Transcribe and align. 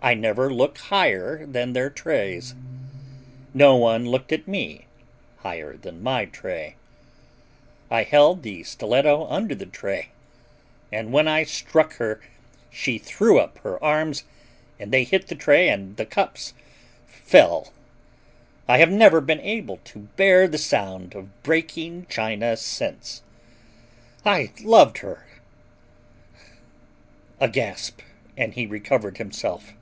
I 0.00 0.14
never 0.14 0.50
look 0.50 0.78
higher 0.78 1.44
than 1.44 1.72
their 1.72 1.90
trays. 1.90 2.54
No 3.52 3.74
one 3.74 4.06
looked 4.06 4.30
at 4.30 4.46
me 4.46 4.86
higher 5.38 5.76
than 5.76 6.02
my 6.04 6.24
tray. 6.24 6.76
I 7.90 8.04
held 8.04 8.42
the 8.44 8.62
stiletto 8.62 9.26
under 9.26 9.56
the 9.56 9.66
tray 9.66 10.10
and 10.92 11.12
when 11.12 11.26
I 11.26 11.42
struck 11.42 11.94
her 11.94 12.20
she 12.70 12.96
threw 12.96 13.40
up 13.40 13.58
her 13.58 13.76
hands 13.82 14.22
and 14.78 14.92
they 14.92 15.02
hit 15.02 15.26
the 15.26 15.34
tray 15.34 15.68
and 15.68 15.96
the 15.96 16.06
cups 16.06 16.54
fell. 17.08 17.72
I 18.68 18.78
have 18.78 18.92
never 18.92 19.20
been 19.20 19.40
able 19.40 19.78
to 19.78 19.98
bear 20.16 20.46
the 20.46 20.58
sound 20.58 21.14
of 21.16 21.42
breaking 21.42 22.06
china 22.08 22.56
since. 22.56 23.20
I 24.24 24.52
loved 24.62 24.98
her—" 24.98 25.26
A 27.40 27.48
gasp 27.48 28.00
and 28.36 28.54
he 28.54 28.64
recovered 28.64 29.18
himself. 29.18 29.74